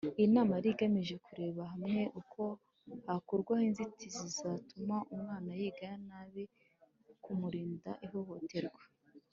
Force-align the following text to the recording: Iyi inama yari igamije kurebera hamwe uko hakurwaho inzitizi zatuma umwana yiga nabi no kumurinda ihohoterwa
Iyi 0.17 0.25
inama 0.29 0.51
yari 0.57 0.69
igamije 0.73 1.15
kurebera 1.25 1.71
hamwe 1.73 2.01
uko 2.21 2.41
hakurwaho 3.07 3.63
inzitizi 3.69 4.25
zatuma 4.37 4.95
umwana 5.13 5.49
yiga 5.59 5.89
nabi 6.07 6.43
no 7.05 7.13
kumurinda 7.23 7.91
ihohoterwa 8.07 8.81